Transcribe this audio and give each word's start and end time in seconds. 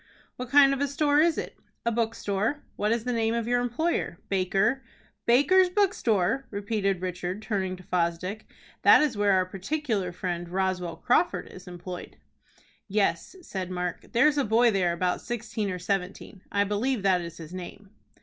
"What 0.35 0.49
kind 0.49 0.73
of 0.73 0.81
a 0.81 0.87
store 0.87 1.19
is 1.19 1.37
it?" 1.37 1.59
"A 1.85 1.91
bookstore." 1.91 2.63
"What 2.75 2.91
is 2.91 3.03
the 3.03 3.13
name 3.13 3.35
of 3.35 3.47
your 3.47 3.61
employer?" 3.61 4.17
"Baker." 4.29 4.81
"Baker's 5.27 5.69
bookstore!" 5.69 6.47
repeated 6.49 7.03
Richard, 7.03 7.43
turning 7.43 7.75
to 7.75 7.83
Fosdick. 7.83 8.47
"That 8.81 9.03
is 9.03 9.15
where 9.15 9.33
our 9.33 9.45
particular 9.45 10.11
friend, 10.11 10.49
Roswell 10.49 10.95
Crawford, 10.95 11.49
is 11.49 11.67
employed." 11.67 12.17
"Yes," 12.87 13.35
said 13.43 13.69
Mark; 13.69 14.11
"there's 14.11 14.39
a 14.39 14.43
boy 14.43 14.71
there 14.71 14.91
about 14.93 15.21
sixteen 15.21 15.69
or 15.69 15.77
seventeen. 15.77 16.41
I 16.51 16.63
believe 16.63 17.03
that 17.03 17.21
is 17.21 17.37
his 17.37 17.53
name." 17.53 17.91